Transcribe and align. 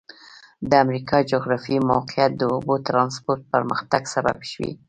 د 0.69 0.71
امریکا 0.85 1.17
جغرافیایي 1.31 1.87
موقعیت 1.91 2.31
د 2.37 2.43
اوبو 2.53 2.75
ترانسپورت 2.87 3.41
پرمختګ 3.53 4.01
سبب 4.15 4.37
شوی. 4.51 4.71